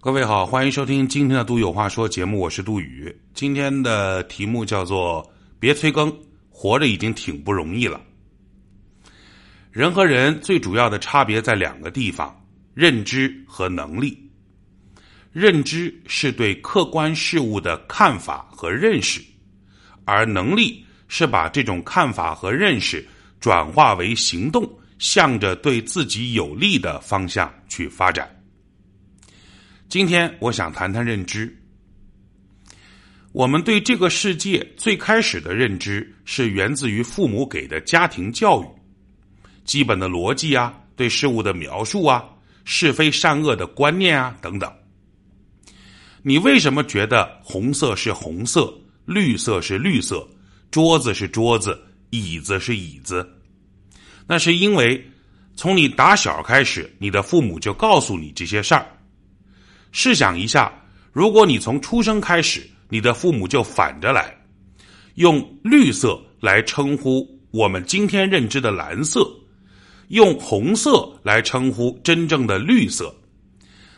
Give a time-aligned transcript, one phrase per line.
[0.00, 3.12] 各位好，欢迎收听今天的《杜有话说》节目，我是杜宇。
[3.34, 5.28] 今天的题目叫做
[5.58, 6.16] “别催更，
[6.48, 8.00] 活着已经挺不容易了”。
[9.72, 12.32] 人和人最主要的差别在两个地方：
[12.74, 14.16] 认知和能力。
[15.32, 19.20] 认知是对客观事物的看法和认识，
[20.04, 23.04] 而能力是把这种看法和认识
[23.40, 24.64] 转化为行动，
[25.00, 28.30] 向着对自己有利的方向去发展。
[29.88, 31.50] 今天我想谈谈认知。
[33.32, 38.66] 我们对这个世界最开始的认知是源自于父母给的家庭教育，
[39.64, 42.22] 基本的逻辑啊，对事物的描述啊，
[42.66, 44.70] 是非善恶的观念啊等等。
[46.20, 48.70] 你为什么觉得红色是红色，
[49.06, 50.28] 绿色是绿色，
[50.70, 53.26] 桌子是桌子，椅子是椅子？
[54.26, 55.02] 那是因为
[55.56, 58.86] 从你打小开始，你的父母就告诉你这些事儿。
[60.00, 60.72] 试想一下，
[61.10, 64.32] 如果你从出生开始，你的父母就反着来，
[65.16, 69.28] 用绿色来称呼我们今天认知的蓝色，
[70.10, 73.12] 用红色来称呼真正的绿色，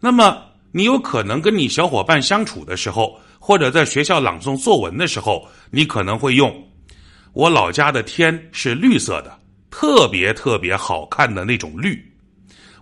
[0.00, 6.50] 那么你有可能跟你小伙伴相处的时候，或者在学校朗诵作文的时候，你可能会用
[7.34, 9.38] “我老家的天是绿色的，
[9.70, 12.02] 特别特别好看的那种绿”，“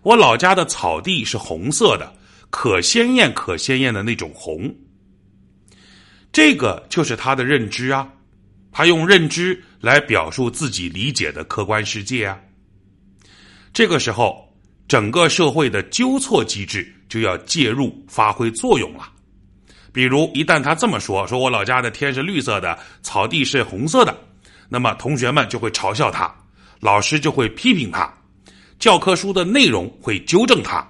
[0.02, 2.08] 我老家的草地是红色的。”
[2.50, 4.74] 可鲜艳、可鲜艳的那种红，
[6.32, 8.08] 这个就是他的认知啊。
[8.72, 12.38] 他用认知来表述自己理解的客观世界啊。
[13.72, 14.48] 这个时候，
[14.86, 19.10] 整个社会的纠错机制就要介入发挥作用了。
[19.92, 24.16] 比如，一旦他这么说：“说我老家的天是绿色的，草地是红色的”，
[24.68, 26.32] 那么同学们就会嘲笑他，
[26.78, 28.12] 老师就会批评他，
[28.78, 30.86] 教科书的内容会纠正他。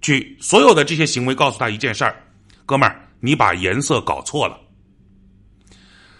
[0.00, 2.16] 去所有的这些行为告诉他一件事儿，
[2.64, 4.58] 哥们儿，你把颜色搞错了。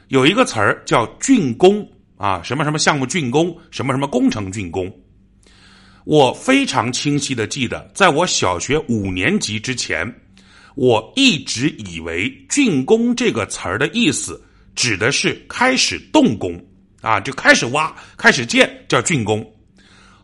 [0.08, 4.92] 有一个词儿叫竣工啊，什么什么项目竣工，什么什么工程竣工。
[6.04, 10.12] 我非常清晰的记得，在我小学五年级之前，
[10.76, 14.40] 我一直以为竣工这个词儿的意思
[14.76, 16.64] 指的是开始动工
[17.00, 19.44] 啊，就开始挖、开始建，叫竣工。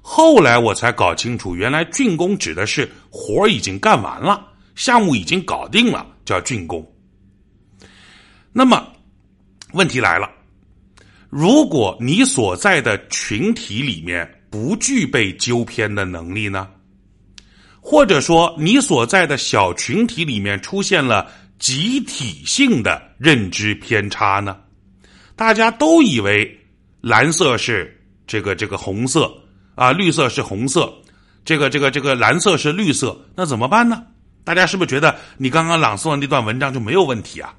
[0.04, 6.84] 后来我才搞清楚，原来竣工指的是活已经干完了，项目已经搞定了，叫竣工。
[8.52, 8.84] 那么，
[9.72, 10.28] 问题来了：
[11.30, 16.68] 如果你所在的群体里面不具备纠偏的能力呢？
[17.80, 24.58] 或者说，你所在的小群体里面出现了集体性的认知偏差呢？
[25.36, 26.60] 大家都以为
[27.00, 29.32] 蓝色是这个这个红色。
[29.75, 30.93] 啊，绿色是红色，
[31.44, 34.05] 这个这个这个蓝色是绿色，那怎么办呢？
[34.44, 37.55] 大家是不是觉得你刚刚朗诵的那段文章就没有问题啊？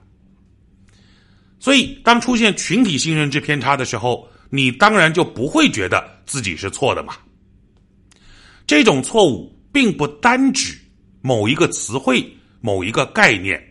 [1.60, 7.16] 所以，当出现群体性认知偏差的时候，你当然就不会觉得自己是错的嘛。
[8.68, 10.78] 这种错误并不单指
[11.22, 12.26] 某一个词汇、
[12.60, 13.62] 某一个概念。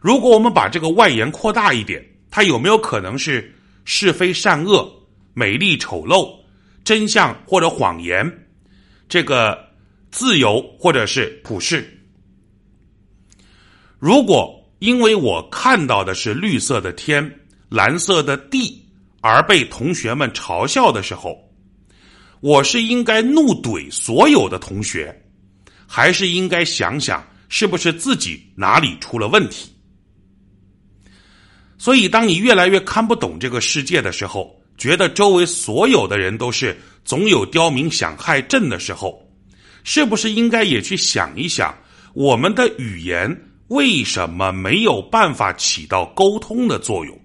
[0.00, 3.52] 如果我们把这个外延扩大一点，它有没有可能是
[3.84, 4.88] 是非善恶、
[5.34, 6.41] 美丽丑陋？
[6.84, 8.46] 真相或者谎言，
[9.08, 9.58] 这个
[10.10, 11.88] 自由或者是普世。
[13.98, 18.84] 如果因为我看到的是绿色的天、蓝色的地
[19.20, 21.38] 而被同学们嘲笑的时候，
[22.40, 25.22] 我是应该怒怼所有的同学，
[25.86, 29.70] 还是应该想想是不是自己哪里出了问题？
[31.78, 34.61] 所以，当你越来越看不懂这个世界的时候。
[34.78, 39.22] 觉得周围所有的人都是总有刁民想害朕的时候，
[39.84, 41.76] 是不是应该也去想一想，
[42.14, 47.16] 我们的语言为什么没有办法起到沟通的作用？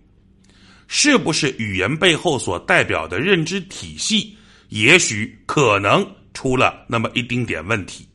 [0.88, 4.38] 是不是语言背后所代表的认知体系，
[4.70, 8.08] 也许可能出了那么一丁点问题？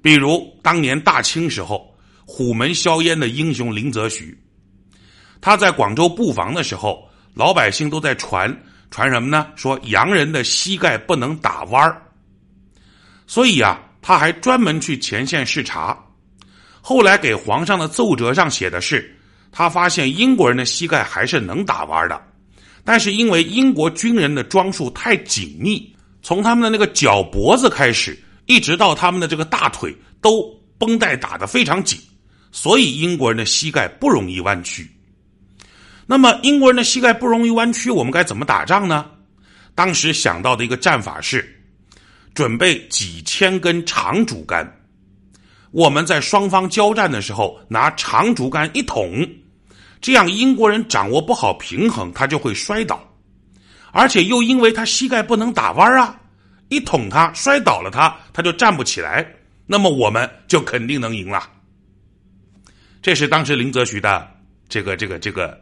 [0.00, 1.92] 比如当年大清时候，
[2.24, 4.38] 虎门销烟的英雄林则徐，
[5.40, 7.05] 他在广州布防的时候。
[7.36, 8.50] 老百姓都在传
[8.90, 9.46] 传什么呢？
[9.56, 12.00] 说洋人的膝盖不能打弯儿，
[13.26, 15.94] 所以啊，他还专门去前线视察。
[16.80, 19.14] 后来给皇上的奏折上写的是，
[19.52, 22.18] 他发现英国人的膝盖还是能打弯的，
[22.84, 30.42] 但是因为英国军人的装束太紧密，从他们的那个脚脖子开始，一直到他们的这个大腿都
[30.78, 32.00] 绷带打得非常紧，
[32.50, 34.90] 所以英国人的膝盖不容易弯曲。
[36.06, 39.10] 那么英国人的膝盖不容易弯曲，我们该怎么打仗呢？
[39.74, 41.46] 当时想到的一个战法是，
[42.32, 44.66] 准备几千根长竹竿，
[45.70, 49.28] 我们在双方交战的时候拿长竹竿一捅，
[50.00, 53.02] 这样英国人掌握不好平衡，他就会摔倒，
[53.90, 56.18] 而且又因为他膝盖不能打弯啊，
[56.68, 59.26] 一捅他摔倒了他，他就站不起来，
[59.66, 61.42] 那么我们就肯定能赢了。
[63.02, 64.26] 这是当时林则徐的
[64.68, 65.60] 这个这个这个，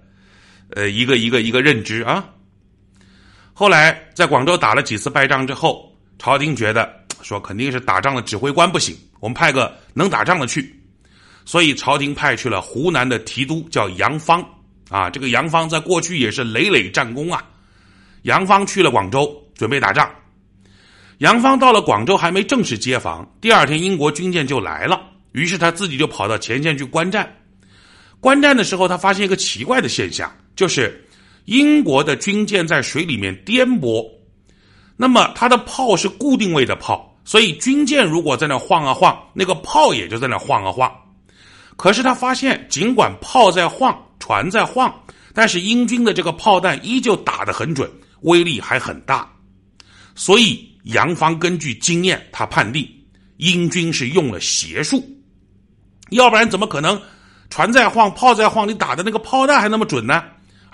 [0.70, 2.24] 呃，一个一个一个认知啊。
[3.52, 10.74] 后来在广州打了几次败仗之后，朝廷觉得说肯定是打仗的指挥官不行，我们派个能打仗的去，
[11.44, 14.44] 所以朝廷派去了湖南的提督叫杨芳
[14.88, 15.08] 啊。
[15.08, 17.44] 这个杨芳在过去也是累累战功啊。
[18.22, 20.10] 杨芳去了广州准备打仗，
[21.18, 25.00] 杨芳到了广州还没正式接防，第二天英国军舰就来了，
[25.32, 27.32] 于是他自己就跑到前线去观战。
[28.18, 31.00] 观战的时候，他发现一个奇怪的现象，就是。
[31.46, 34.10] 英国的军舰在水里面颠簸，
[34.96, 40.90] 那么它的炮是固定位的炮，所以军舰如果在那晃啊晃，那个炮也就在那晃啊晃。
[41.76, 44.90] 可是他发现，尽管炮在晃，船在晃，
[45.34, 47.90] 但是英军的这个炮弹依旧打得很准，
[48.22, 49.30] 威力还很大。
[50.14, 52.88] 所以杨方根据经验，他判定
[53.36, 55.06] 英军是用了邪术，
[56.08, 56.98] 要不然怎么可能
[57.50, 60.24] 船在晃，炮在晃，你打的那个炮弹还那么准呢？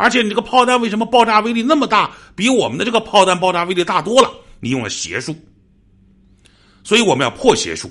[0.01, 2.11] 而且你这个炮弹为什么爆炸威力那么大？
[2.35, 4.33] 比我们的这个炮弹爆炸威力大多了。
[4.59, 5.37] 你用了邪术，
[6.83, 7.91] 所以我们要破邪术。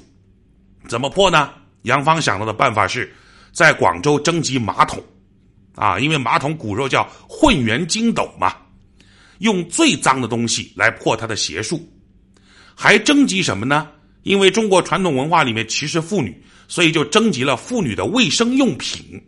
[0.88, 1.52] 怎么破呢？
[1.84, 3.14] 杨芳想到的办法是
[3.52, 5.04] 在广州征集马桶，
[5.76, 8.56] 啊，因为马桶骨肉叫混元金斗嘛，
[9.38, 11.88] 用最脏的东西来破他的邪术。
[12.74, 13.88] 还征集什么呢？
[14.24, 19.24] 因为中国传统文化里面歧视妇女，所以就征集了妇女的卫生用品。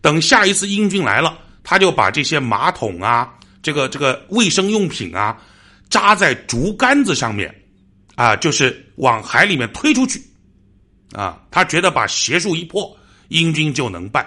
[0.00, 1.38] 等下一次英军来了。
[1.62, 5.40] 他就把这些马桶啊，这个这个卫生用品啊，
[5.88, 7.54] 扎在竹竿子上面，
[8.14, 10.22] 啊，就是往海里面推出去，
[11.12, 12.96] 啊，他觉得把邪术一破，
[13.28, 14.26] 英军就能败。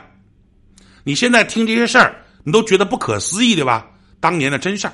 [1.03, 3.89] 你现在听这些事儿，你都觉得不可思议对吧？
[4.19, 4.93] 当年的真事儿。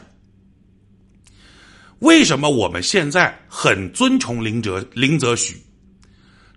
[2.00, 5.62] 为什么我们现在很尊崇林则林则徐？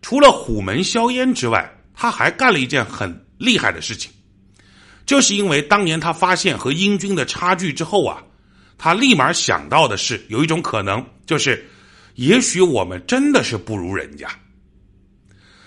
[0.00, 4.10] 除了虎门销烟之外，他还干了一件很厉害的事情。
[5.04, 8.22] 就是因为当年他发现和英军的差距之后啊，
[8.78, 11.68] 他立马想到的是有一种可能，就是
[12.14, 14.28] 也许我们真的是不如人家。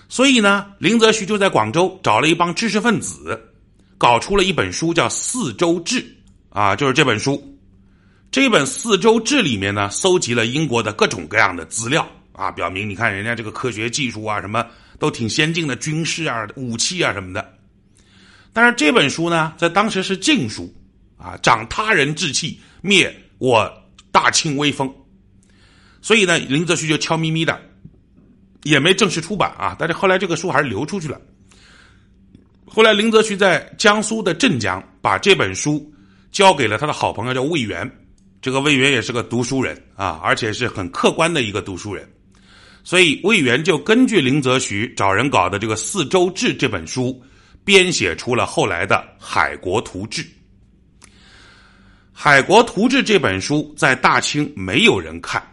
[0.08, 3.42] 所以呢，林则徐就在广州找了一帮知识分子，
[3.98, 6.00] 搞出了一本书，叫《四周志》
[6.50, 7.58] 啊，就是这本书。
[8.32, 14.66] 这本《四周志》里面呢，搜集了英国的各种各样的资料啊，表明你看人家这个科学技术啊，什么
[15.00, 17.55] 都挺先进的，军事啊、武器啊什么的。
[18.56, 20.74] 但是这本书呢，在当时是禁书，
[21.18, 23.70] 啊，长他人志气，灭我
[24.14, 24.90] 大清威风。
[26.02, 27.60] 所以呢，林则徐就悄咪咪的，
[28.64, 29.76] 也没正式出版啊。
[29.78, 31.20] 但是后来这个书还是流出去了。
[32.66, 35.94] 后来林则徐在江苏的镇江，把这本书
[36.32, 37.86] 交给了他的好朋友叫魏源。
[38.42, 42.10] 这个魏源也是个读书人啊，而且是很客观的一个读书人。
[42.86, 47.22] 所以魏源就根据林则徐找人搞的这个《四周志》这本书。
[47.66, 50.24] 编写出了后来的《海国图志》。
[52.14, 55.44] 《海国图志》这本书在大清没有人看，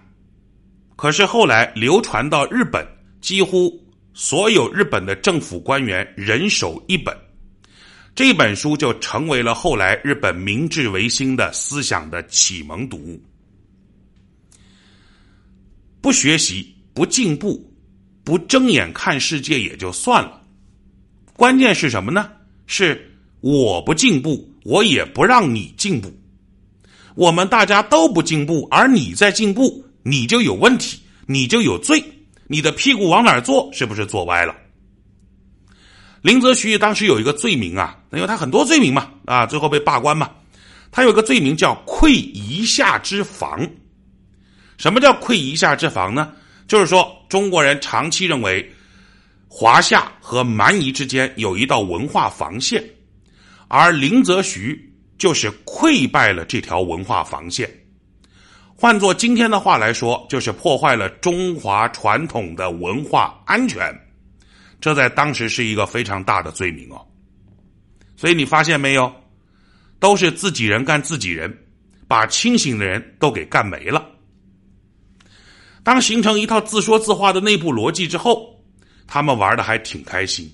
[0.95, 2.87] 可是后来流传到日本，
[3.21, 3.83] 几乎
[4.15, 7.17] 所有日本的政府官员人手一本。
[8.15, 13.19] 这本书就成为了后来日本明治维新的思想的启蒙读物。
[16.03, 17.75] 不学习、不进步、
[18.23, 20.42] 不睁眼看世界也就算了。
[21.37, 22.31] 关键是什么呢？
[22.67, 23.11] 是
[23.41, 26.13] 我不进步，我也不让你进步。
[27.15, 32.03] 我们大家都不进步，而你在进步，你就有问题，你就有罪。
[32.47, 33.69] 你的屁股往哪儿坐？
[33.73, 34.55] 是不是坐歪了？
[36.21, 40.31] 林则徐当时有一个罪名啊，因为他很多罪名嘛，啊，最后被罢官嘛。
[40.91, 43.69] 他有个罪名叫窥夷夏之防。
[44.77, 46.33] 什么叫窥夷夏之防呢？
[46.69, 48.71] 就是说中国人长期认为。
[49.55, 52.83] 华夏和蛮夷之间有一道文化防线，
[53.69, 57.71] 而林则徐就是溃败了这条文化防线。
[58.75, 63.95] 换作今天的话来说，就是破坏了中华传统的文化安全。
[64.81, 67.07] 这在当时是一个非常大的罪名哦。
[68.17, 69.15] 所以你发现没有，
[70.01, 71.55] 都是自己人干自己人，
[72.09, 74.03] 把清醒的人都给干没了。
[75.85, 78.51] 当形成一套自说自话的内部逻辑之后。
[79.13, 80.51] 他们玩的还挺开心。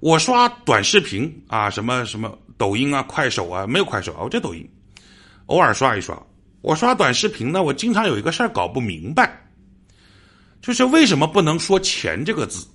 [0.00, 4.66] 我刷短视频啊，什么什么抖音啊、快手啊，没有快手啊，我这抖音
[5.48, 6.18] 偶尔刷一刷。
[6.62, 9.38] 我刷短视频呢，我经常有一个事儿搞不明白，
[10.62, 12.66] 就是为什么不能说钱这个字，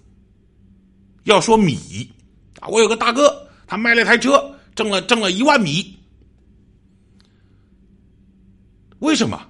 [1.23, 2.07] 要说米
[2.59, 2.67] 啊？
[2.67, 5.97] 我有个大哥，他卖了一台车，挣了挣了一万米，
[8.99, 9.49] 为什么？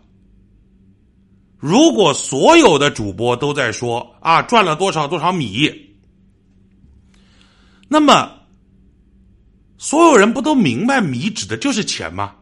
[1.64, 5.72] 如果所有的主播都在说啊赚了多少多少米，
[7.88, 8.30] 那么
[9.78, 12.36] 所有人不都明白米指的就是钱吗？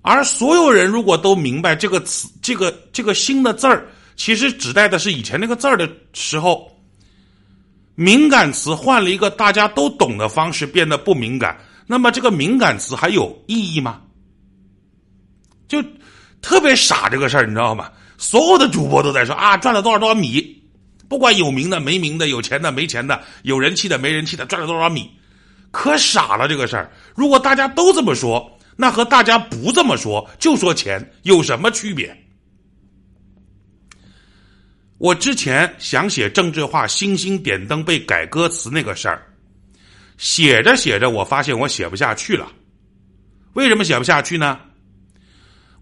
[0.00, 6.70] 而所有人如果都明白这个词，这个这个新的字儿其实指代的是以前那个字儿的时候，
[7.96, 11.58] 敏感词换了一个大家都懂的方式变得不敏感，
[11.88, 14.02] 那么这个敏感词还有意义吗？
[15.66, 15.82] 就。
[16.42, 17.90] 特别傻这个事儿，你知道吗？
[18.18, 20.62] 所有的主播都在说啊，赚了多少多少米，
[21.08, 25.10] 不管有名的没名的，有钱的没钱的，有人气的没人气的，赚了多少米，
[25.70, 26.92] 可傻了这个事儿。
[27.14, 32.16] 如果大家都这么说，那和大家不这么说就说钱有什么区别？
[34.98, 39.26] 我之前想写政治化，星星点灯被改歌词那个事儿，
[40.16, 42.46] 写着写着，我发现我写不下去了。
[43.54, 44.60] 为什么写不下去呢？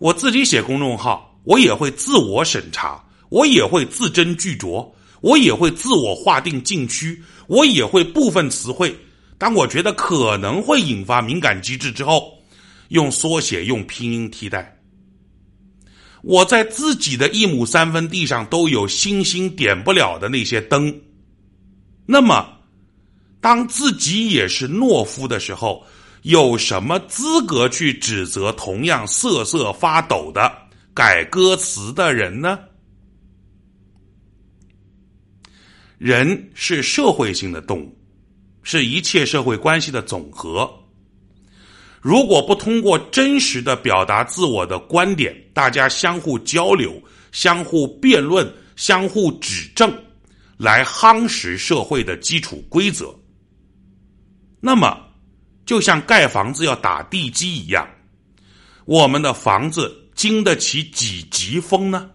[0.00, 4.90] 我自己写公众号，我也会自我审查，我也会字斟句酌，
[5.20, 8.96] 我也会自我划定禁区，我也会部分词汇，
[9.36, 12.32] 当我觉得可能会引发敏感机制之后，
[12.88, 14.74] 用缩写、用拼音替代。
[16.22, 20.98] 我在自己的一亩三分地上都有星星点不了的那些灯，
[22.06, 22.48] 那么，
[23.38, 25.84] 当自己也是懦夫的时候。
[26.22, 30.52] 有什么资格去指责同样瑟瑟发抖的
[30.92, 32.58] 改歌词的人呢？
[35.96, 37.98] 人是社会性的动物，
[38.62, 40.70] 是一切社会关系的总和。
[42.00, 49.90] 如果不通过真实的表达自我的观点，大家相互交流、相互辩论、相互指正，
[50.58, 53.14] 来夯实社会的基础规则，
[54.60, 55.09] 那么。
[55.70, 57.88] 就像盖房子要打地基一样，
[58.86, 62.10] 我们的房子经得起几级风呢？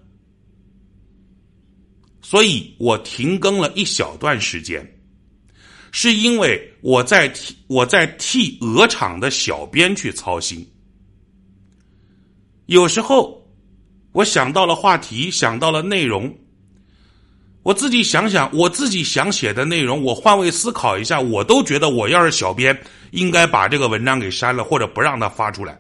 [2.22, 4.86] 所以我停更了一小段时间，
[5.94, 10.70] 是因为我在替我在替鹅厂的小编去操心。
[12.66, 13.42] 有时候
[14.12, 16.38] 我想到了话题，想到了内容。
[17.66, 22.80] 我自己想想，我自己想写的内容，我换位思考一下，我都觉得我要是小编，
[23.10, 25.76] 应该把这个文章给删了，或者不让他发出来。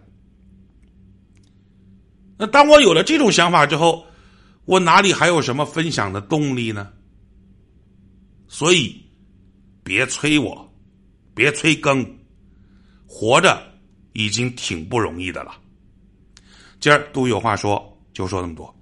[2.39, 4.03] 那当我有了这种想法之后，
[4.65, 6.91] 我哪里还有什么分享的动力呢？
[8.47, 8.99] 所以，
[9.83, 10.73] 别催我，
[11.35, 12.03] 别催更，
[13.05, 13.61] 活着
[14.13, 15.51] 已经挺不容易的了。
[16.79, 18.74] 今儿都有话说，就说这么多。